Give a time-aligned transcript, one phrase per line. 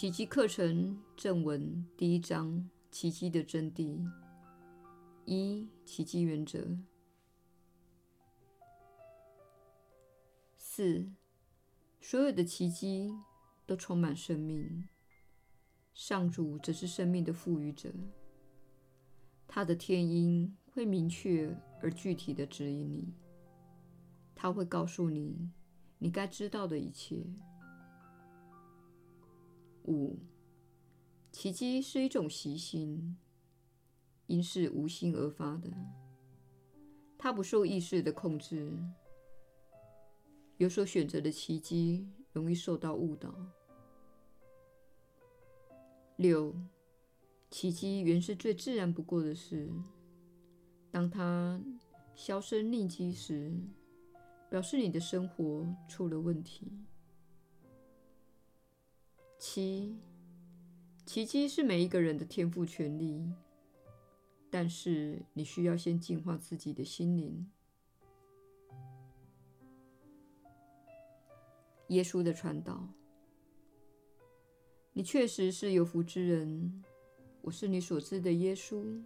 [0.00, 4.02] 奇迹课程正文第一章：奇迹的真谛。
[5.26, 6.78] 一、奇迹原则。
[10.56, 11.06] 四、
[12.00, 13.14] 所有的奇迹
[13.66, 14.88] 都充满生命，
[15.92, 17.92] 上主则是生命的赋予者。
[19.46, 23.12] 他的天音会明确而具体地指引你，
[24.34, 25.50] 他会告诉你
[25.98, 27.22] 你该知道的一切。
[29.84, 30.18] 五、
[31.32, 33.16] 奇迹是一种习性，
[34.26, 35.70] 因是无心而发的，
[37.18, 38.72] 它不受意识的控制。
[40.58, 43.34] 有所选择的奇迹容易受到误导。
[46.16, 46.54] 六、
[47.50, 49.70] 奇迹原是最自然不过的事，
[50.90, 51.58] 当它
[52.14, 53.56] 销声匿迹时，
[54.50, 56.70] 表示你的生活出了问题。
[59.40, 59.96] 七、
[61.06, 63.26] 奇迹是每一个人的天赋权利，
[64.50, 67.50] 但是你需要先净化自己的心灵。
[71.88, 72.86] 耶稣的传导，
[74.92, 76.84] 你确实是有福之人。
[77.40, 79.02] 我是你所知的耶稣。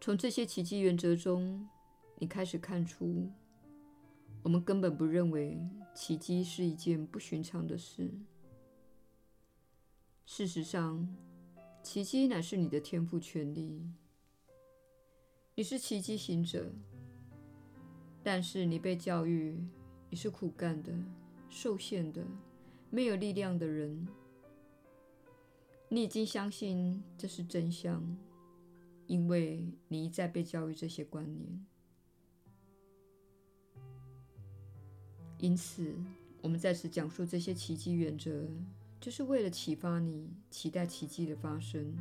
[0.00, 1.68] 从这些奇迹原则中，
[2.16, 3.30] 你开始看出，
[4.42, 5.60] 我们根本不认为
[5.94, 8.10] 奇迹是一件不寻常的事。
[10.24, 11.06] 事实上，
[11.82, 13.82] 奇迹乃是你的天赋权利。
[15.54, 16.72] 你是奇迹行者，
[18.22, 19.62] 但是你被教育
[20.08, 20.92] 你是苦干的、
[21.50, 22.24] 受限的、
[22.88, 24.08] 没有力量的人。
[25.88, 28.16] 你已经相信这是真相，
[29.06, 31.66] 因为你一再被教育这些观念。
[35.40, 35.94] 因此，
[36.42, 38.46] 我们在此讲述这些奇迹原则，
[39.00, 41.96] 就是为了启发你期待奇迹的发生。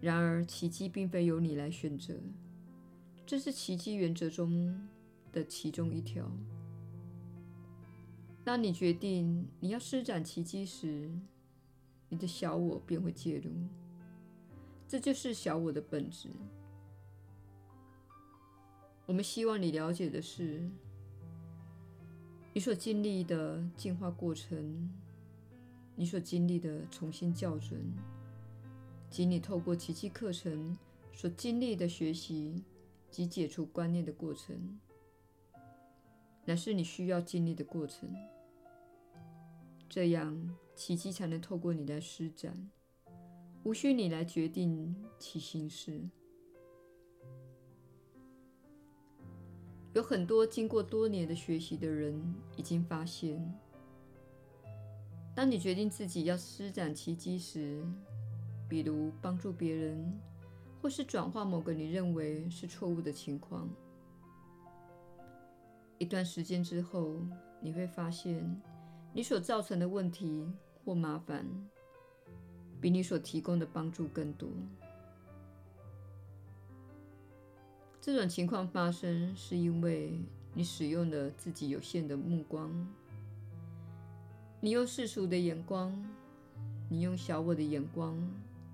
[0.00, 2.14] 然而，奇迹并非由你来选择，
[3.26, 4.88] 这是奇迹原则中
[5.32, 6.30] 的其中一条。
[8.44, 11.10] 当你决定你要施展奇迹时，
[12.08, 13.50] 你的小我便会介入。
[14.86, 16.28] 这就是小我的本质。
[19.06, 20.70] 我们希望你了解的是。
[22.54, 24.90] 你所经历的进化过程，
[25.94, 27.80] 你所经历的重新校准，
[29.08, 30.76] 及你透过奇迹课程
[31.12, 32.64] 所经历的学习
[33.10, 34.78] 及解除观念的过程，
[36.44, 38.12] 乃是你需要经历的过程。
[39.88, 42.70] 这样，奇迹才能透过你来施展，
[43.62, 46.08] 无需你来决定其形式。
[49.94, 52.14] 有很多经过多年的学习的人
[52.56, 53.42] 已经发现，
[55.34, 57.82] 当你决定自己要施展奇迹时，
[58.68, 60.12] 比如帮助别人，
[60.80, 63.68] 或是转化某个你认为是错误的情况，
[65.96, 67.16] 一段时间之后，
[67.60, 68.60] 你会发现
[69.12, 70.46] 你所造成的问题
[70.84, 71.46] 或麻烦，
[72.80, 74.48] 比你所提供的帮助更多。
[78.10, 80.18] 这种情况发生，是因为
[80.54, 82.72] 你使用了自己有限的目光，
[84.62, 85.92] 你用世俗的眼光，
[86.88, 88.18] 你用小我的眼光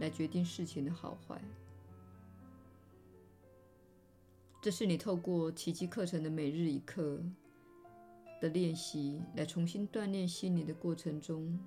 [0.00, 1.40] 来决定事情的好坏。
[4.60, 7.18] 这是你透过奇迹课程的每日一课
[8.38, 11.58] 的练习，来重新锻炼心灵的过程中，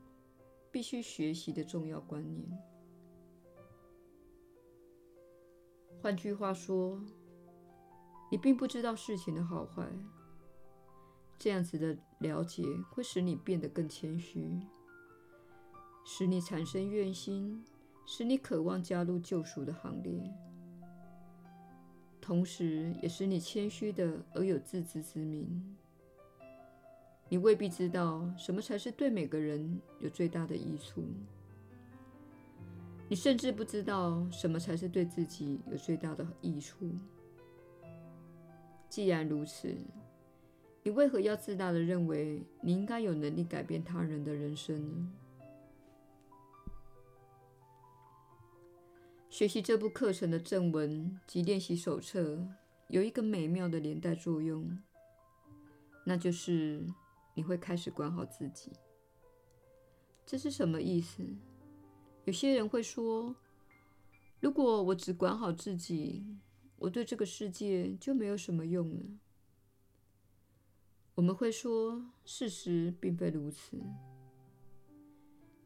[0.72, 2.48] 必须学习的重要观念。
[6.00, 7.02] 换句话说，
[8.36, 9.88] 你并不知道事情的好坏，
[11.40, 14.60] 这样子的了解会使你变得更谦虚，
[16.04, 17.64] 使你产生怨心，
[18.06, 20.22] 使你渴望加入救赎的行列，
[22.20, 25.78] 同时也使你谦虚的而有自知之明。
[27.30, 31.06] 你未必知道什么才是对每个人有最大的益处，
[33.08, 36.92] 你甚至不知道什么才是对自己有最大的益处。
[38.90, 39.76] 既然如此，
[40.84, 45.12] 你为何要自大的认为你应该有能力改变他人的人生呢？
[49.30, 52.48] 学习这部课程的正文及练习手册
[52.88, 54.80] 有一个美妙的连带作用，
[56.06, 56.86] 那就是
[57.34, 58.72] 你会开始管好自己。
[60.26, 61.22] 这是什么意思？
[62.24, 63.36] 有些人会说，
[64.40, 66.24] 如果我只管好自己，
[66.78, 69.04] 我对这个世界就没有什么用了。
[71.16, 73.78] 我们会说，事实并非如此。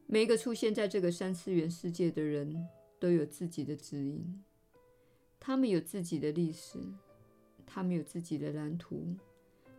[0.06, 2.68] 每一个出现在这个三次元世界的人
[2.98, 4.44] 都有自己的指引，
[5.38, 6.78] 他们有自己的历史，
[7.66, 9.16] 他们有自己的蓝图，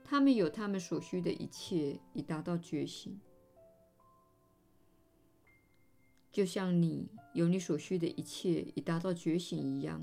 [0.03, 3.19] 他们有他们所需的一切以达到觉醒。
[6.31, 10.01] 就像你有你所需的一切以达到觉醒一样，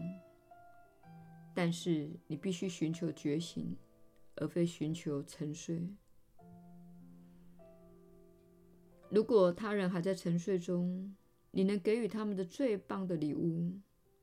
[1.59, 3.77] 但是你必须寻求觉醒，
[4.37, 5.89] 而非寻求沉睡。
[9.11, 11.17] 如果他人还在沉睡中，
[11.51, 13.73] 你能给予他们的最棒的礼物，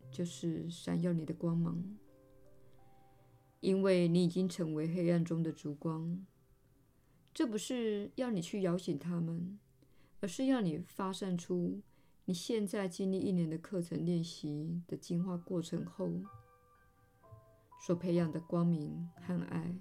[0.09, 1.83] 就是闪耀你的光芒，
[3.59, 6.25] 因为你已经成为黑暗中的烛光。
[7.33, 9.59] 这不是要你去摇醒他们，
[10.21, 11.81] 而是要你发散出。
[12.23, 16.09] 你现在经历一年的课程练习的进化过程后，
[17.85, 19.71] 所培养的光明和爱，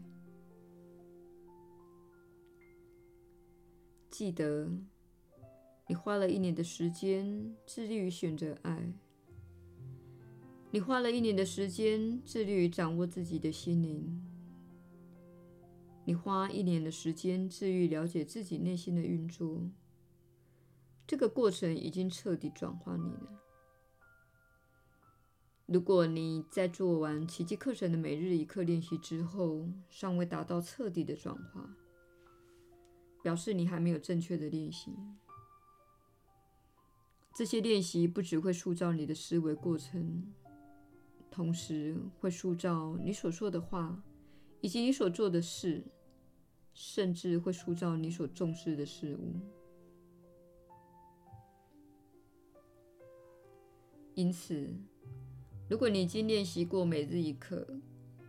[4.11, 4.71] 记得
[5.87, 8.93] 你花了一年的时间致力于选择爱，
[10.71, 14.23] 你花了一年的时间致力于掌握自己的心灵，
[16.05, 19.62] 你花一年的时间致力于了解自己内心的运作。
[21.06, 23.41] 这个过程已经彻底转化你了。
[25.67, 31.75] 如果你在做完奇迹课程的每日一课练习之后，尚未达到彻底的转化，
[33.23, 34.95] 表示你还没有正确的练习。
[37.33, 40.31] 这些练习不只会塑造你的思维过程，
[41.31, 44.05] 同时会塑造你所说的话，
[44.61, 45.83] 以及你所做的事，
[46.75, 49.41] 甚至会塑造你所重视的事物。
[54.15, 54.73] 因此，
[55.69, 57.67] 如果你已经练习过每日一课，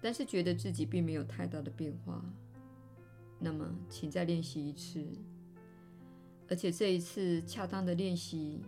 [0.01, 2.23] 但是觉得自己并没有太大的变化，
[3.39, 5.05] 那么请再练习一次。
[6.47, 8.61] 而且这一次恰当的练习，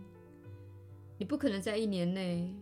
[1.17, 2.53] 你不可能在一年内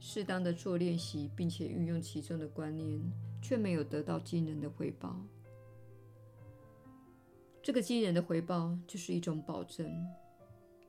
[0.00, 3.00] 适当的做练习，并且运用其中的观念，
[3.40, 5.16] 却没有得到惊人的回报。
[7.62, 9.88] 这个惊人的回报就是一种保证，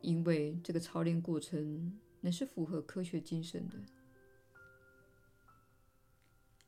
[0.02, 1.94] 因为这个操练过程。
[2.26, 3.76] 乃是符合科学精神的。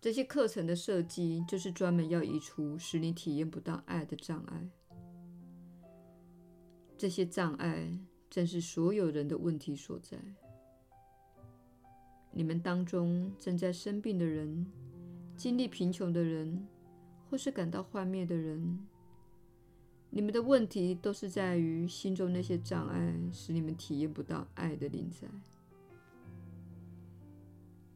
[0.06, 4.69] 这些课程的设计，就是专门要移除使你体验不到爱的障碍。
[6.96, 7.90] 这些障碍
[8.30, 10.16] 正是所有人的问题所在。
[12.31, 14.68] 你们当中正在生病的人、
[15.36, 16.68] 经历贫穷的人，
[17.28, 18.78] 或是感到幻灭的人。
[20.12, 25.28] 你们的问题都是在于心中那些障碍，使你们体验不到爱的临在。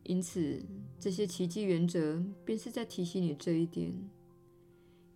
[0.09, 0.65] 因此，
[0.99, 3.93] 这些奇迹原则便是在提醒你这一点，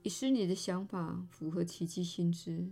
[0.03, 2.71] 以使你的想法符合奇迹心智，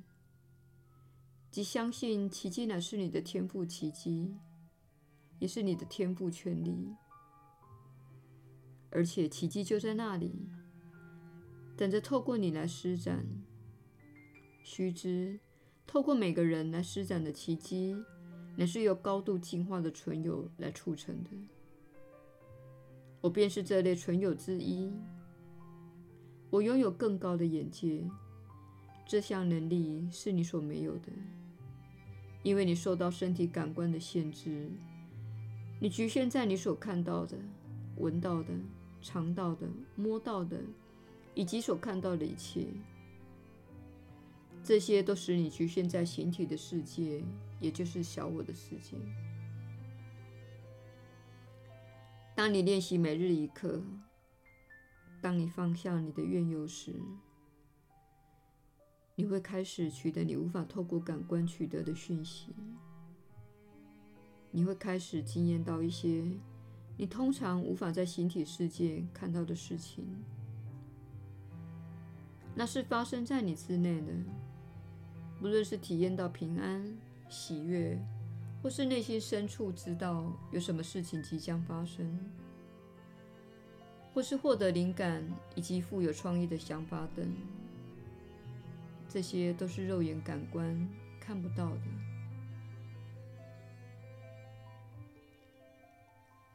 [1.50, 4.36] 即相信奇迹乃是你的天赋奇迹，
[5.40, 6.94] 也是你的天赋权利，
[8.92, 10.48] 而且奇迹就在那里，
[11.76, 13.26] 等着透过你来施展。
[14.64, 15.40] 须知，
[15.88, 17.96] 透过每个人来施展的奇迹，
[18.56, 21.32] 乃是由高度进化的存有来促成的。
[23.22, 24.92] 我便是这类存有之一。
[26.50, 28.04] 我拥有更高的眼界，
[29.08, 31.12] 这项能力是你所没有的，
[32.44, 34.70] 因为你受到身体感官的限制，
[35.80, 37.38] 你局限在你所看到的、
[37.98, 38.50] 闻到的、
[39.02, 40.60] 尝到的、摸到的，
[41.34, 42.68] 以及所看到的一切。
[44.64, 47.24] 这些都使你局限在形体的世界，
[47.60, 48.98] 也就是小我的世界。
[52.34, 53.84] 当你练习每日一课，
[55.22, 56.96] 当你放下你的怨尤时，
[59.16, 62.56] 你会开始取得你无法透过感官取得的讯息。
[64.50, 66.26] 你会开始经验到一些
[66.98, 70.06] 你通常无法在形体世界看到的事情，
[72.56, 74.08] 那是发生在你之内的。
[75.42, 76.98] 无论是体验到平安、
[77.30, 78.00] 喜悦，
[78.62, 82.20] 或是内心深处知道有什么事情即将发生，
[84.14, 87.28] 或是获得灵感以及富有创意的想法等，
[89.10, 90.88] 这些都是肉眼感官
[91.20, 91.82] 看不到的。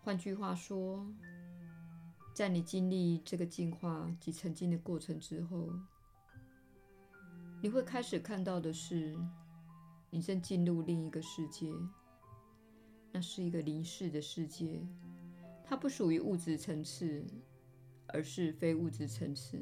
[0.04, 1.04] 换句话说，
[2.32, 5.68] 在你经历这个进化及沉浸的过程之后，
[7.60, 9.16] 你会开始看到的是，
[10.10, 11.72] 你正进入另一个世界。
[13.12, 14.86] 那是一个灵视的世界，
[15.64, 17.25] 它不属于物质层次，
[18.08, 19.58] 而是非物质层次。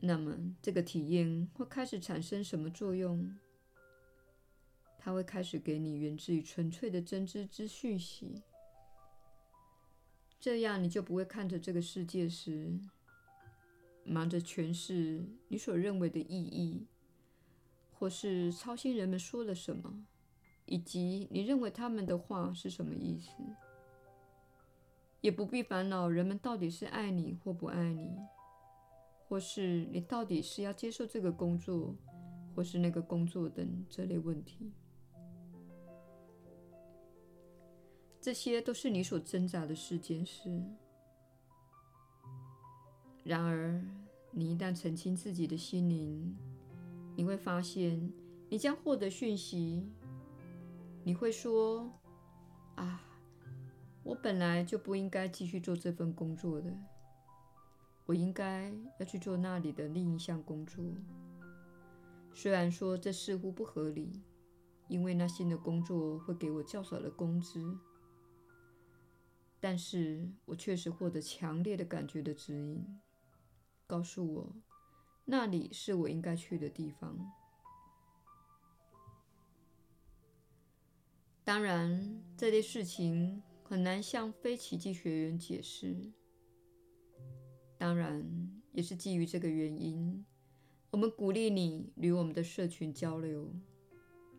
[0.00, 3.34] 那么这个体验会开始产生什么作用？
[4.98, 8.42] 它会开始给你源自于纯粹的真知之讯息。
[10.40, 12.78] 这样你就不会看着这个世界时，
[14.04, 16.86] 忙着诠释你所认为的意义，
[18.04, 20.04] 或是操心人们说了什么，
[20.66, 23.30] 以及你认为他们的话是什么意思。
[25.22, 28.14] 也不必烦恼人们到底是爱你或不爱你，
[29.26, 31.96] 或是你到底是要接受这个工作，
[32.54, 34.70] 或是那个工作等这类问题。
[38.20, 40.62] 这些都是你所挣扎的世间事。
[43.22, 43.82] 然而，
[44.30, 46.36] 你一旦澄清自己的心灵，
[47.16, 48.12] 你会发现，
[48.48, 49.88] 你将获得讯息。
[51.02, 51.92] 你会说
[52.76, 53.00] ：“啊。”
[54.04, 56.70] 我本来就不应该继续做这份工作的，
[58.04, 60.84] 我应该要去做那里的另一项工作。
[62.34, 64.22] 虽然说这似乎不合理，
[64.88, 67.78] 因为那新的工作会给我较少的工资，
[69.58, 72.84] 但是我确实获得强烈的感觉的指引，
[73.86, 74.54] 告诉我
[75.24, 77.18] 那里是我应该去的地方。
[81.44, 83.42] 当然，这类事情。
[83.66, 86.12] 很难向非奇迹学员解释。
[87.78, 88.22] 当然，
[88.72, 90.22] 也是基于这个原因，
[90.90, 93.50] 我们鼓励你与我们的社群交流，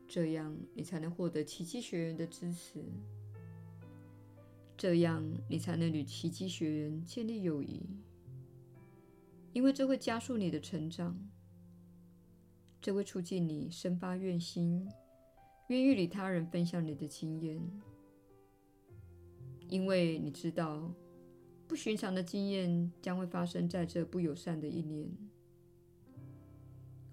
[0.08, 2.86] 这样你才能获得奇迹学员的支持，
[4.78, 7.82] 这样你才能与奇迹学员建立友谊，
[9.56, 11.18] 因为这会加速你的成长，
[12.82, 14.86] 这会促进你生发愿心，
[15.70, 17.62] 愿意与他人分享你的经验。
[19.70, 20.94] 因为你知道，
[21.70, 25.10] 不寻常的经验将会发生在这不友善的一年，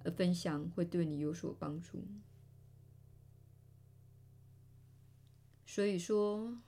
[0.05, 2.05] 而分享会对你有所帮助。
[5.65, 6.59] 所以说，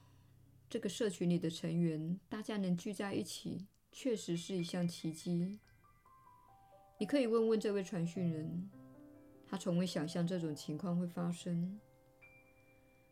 [0.69, 3.67] 这个社群里的成员大家能聚在一起，
[3.97, 5.57] 确实是一项奇迹。
[6.99, 8.69] 你可以问问这位传讯人，
[9.47, 11.79] 他从未想象这种情况会发生，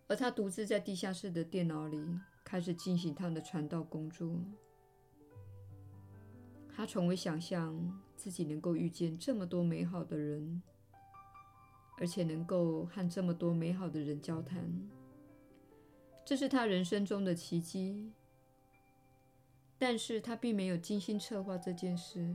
[0.07, 2.19] 而他独自在地下室的电脑里。
[2.45, 4.37] 开始进行他的传道工作。
[6.75, 10.61] 他从未想象自己能够遇见这么多美好的人，
[11.97, 14.69] 而且能够和这么多美好的人交谈。
[16.25, 18.11] 这是他人生中的奇迹。
[19.85, 22.33] 但是他并没有精心策划这件事。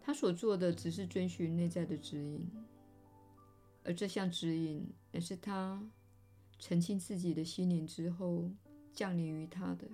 [0.00, 2.48] 他所做的只是遵循内在的指引，
[3.82, 5.84] 而这项指引也是他。
[6.60, 8.48] 澄清自己的心灵之后，
[8.92, 9.88] 降临于他的。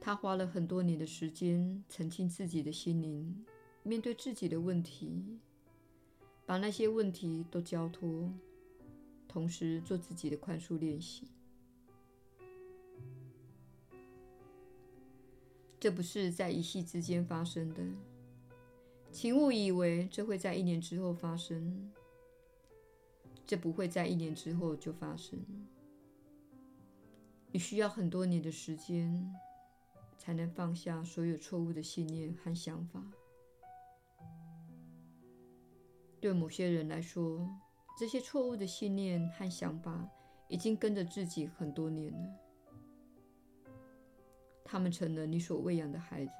[0.00, 3.46] 他花了很多年的时间澄清自己的心灵，
[3.84, 5.38] 面对自己的问题，
[6.44, 8.28] 把那些问题都交托，
[9.34, 11.26] 同时做自己的宽恕练习。
[15.80, 17.82] 这不是在一夕之间发生的。
[19.10, 21.92] 请勿以为这会在一年之后发生，
[23.44, 25.44] 这不会在一年之后就发生。
[27.50, 29.34] 你需要很多年的时间，
[30.16, 33.02] 才能放下所有错误的信念和想法。
[36.20, 37.50] 对某些人来说，
[37.96, 40.08] 这些错误的信念和想法
[40.48, 42.28] 已经跟着自己很多年了。
[44.64, 46.32] 他们成了你所喂养的孩子，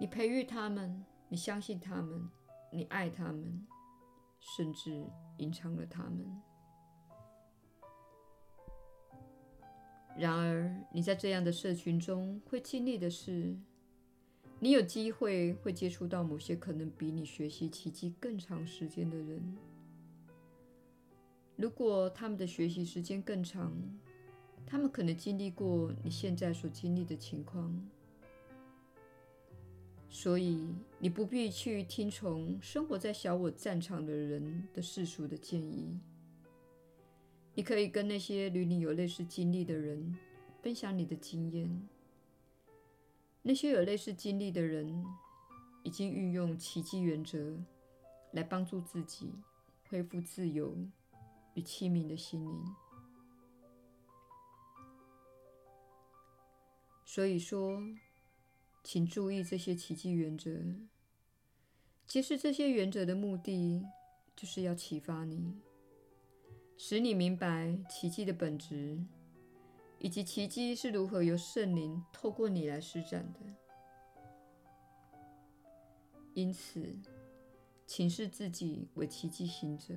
[0.00, 1.04] 你培育他们。
[1.28, 2.30] 你相信他们，
[2.70, 3.66] 你爱他们，
[4.38, 5.04] 甚至
[5.38, 6.24] 隐藏了他们。
[10.16, 13.58] 然而，你在这样的社群中会经历的是，
[14.60, 19.56] 你有机会会接触到某些可能比你学习奇迹更长时间的人。
[21.56, 23.72] 如果他们的学习时间更长，
[24.66, 27.74] 他们可能经历过你现在所经历的情况。
[30.08, 30.66] 所以，
[30.98, 35.98] 你不必去听从生活在小我战场的人的世俗的建议。
[37.54, 40.16] 你可以跟那些与你有类似经历的人
[40.62, 41.88] 分享你的经验。
[43.42, 45.04] 那些有类似经历的人
[45.82, 47.56] 已经运用奇迹原则
[48.32, 49.32] 来帮助自己
[49.88, 50.76] 恢复自由
[51.56, 52.74] 与清明的心灵。
[57.04, 57.82] 所以说。
[58.88, 60.48] 请注意这些奇迹原则。
[62.06, 63.84] 其实这些原则的目的，
[64.36, 65.60] 就是要启发你，
[66.76, 69.04] 使你明白奇迹的本质，
[69.98, 73.40] 以及奇迹是如何由圣灵透过你来施展的。
[76.32, 76.96] 因此，
[77.88, 79.96] 请视自己为奇迹行者，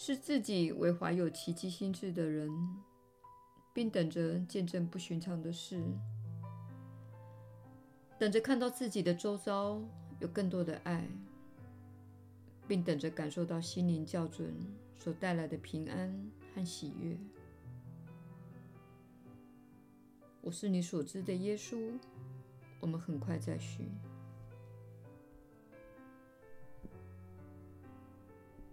[0.00, 2.48] 视自己为怀有奇迹心智的人，
[3.72, 5.82] 并等着见证不寻常的事，
[8.16, 9.82] 等着看到自己的周遭
[10.20, 11.04] 有更多的爱，
[12.68, 14.54] 并等着感受到心灵校准
[14.96, 17.18] 所带来的平安和喜悦。
[20.40, 21.76] 我是你所知的耶稣。
[22.78, 23.90] 我们很快再续。